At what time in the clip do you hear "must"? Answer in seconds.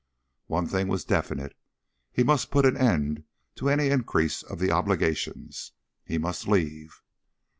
2.23-2.49, 6.17-6.47